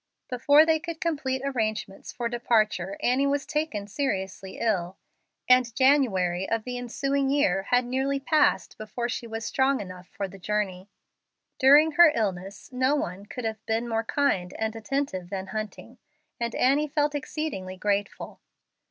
Before 0.29 0.65
they 0.65 0.79
could 0.79 0.99
complete 0.99 1.43
arrangements 1.45 2.11
for 2.11 2.27
departure, 2.27 2.97
Annie 3.03 3.27
was 3.27 3.45
taken 3.45 3.85
seriously 3.85 4.57
ill, 4.57 4.97
and 5.47 5.75
January 5.75 6.49
of 6.49 6.63
the 6.63 6.75
ensuing 6.75 7.29
year 7.29 7.61
had 7.69 7.85
nearly 7.85 8.19
passed 8.19 8.79
before 8.79 9.07
she 9.07 9.27
was 9.27 9.45
strong 9.45 9.79
enough 9.79 10.07
for 10.07 10.27
the 10.27 10.39
journey. 10.39 10.89
During 11.59 11.91
her 11.91 12.11
illness 12.15 12.71
no 12.73 12.95
one 12.95 13.27
could 13.27 13.45
have 13.45 13.63
been 13.67 13.87
more 13.87 14.03
kind 14.03 14.53
and 14.57 14.75
attentive 14.75 15.29
than 15.29 15.45
Hunting, 15.53 15.99
and 16.39 16.55
Annie 16.55 16.87
felt 16.87 17.13
exceedingly 17.13 17.77
grateful. 17.77 18.39